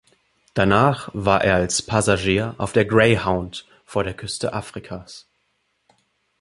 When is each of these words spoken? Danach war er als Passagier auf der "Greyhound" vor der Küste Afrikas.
Danach 0.55 1.11
war 1.13 1.43
er 1.43 1.57
als 1.57 1.83
Passagier 1.83 2.55
auf 2.57 2.73
der 2.73 2.85
"Greyhound" 2.85 3.67
vor 3.85 4.03
der 4.03 4.15
Küste 4.15 4.51
Afrikas. 4.51 5.27